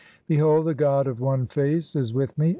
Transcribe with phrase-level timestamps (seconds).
[0.27, 2.49] "Behold, the god of One Face (10) is with me.